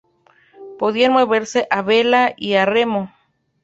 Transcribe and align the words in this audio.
Podía 0.79 1.11
moverse 1.11 1.67
a 1.69 1.79
vela 1.83 2.33
y 2.35 2.55
a 2.55 2.65
remo. 2.65 3.11